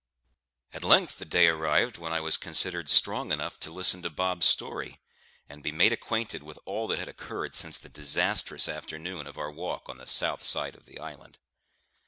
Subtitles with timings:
[0.73, 4.47] At length the day arrived when I was considered strong enough to listen to Bob's
[4.47, 4.99] story,
[5.47, 9.51] and be made acquainted with all that had occurred since the disastrous afternoon of our
[9.51, 11.37] walk on the south side of the island.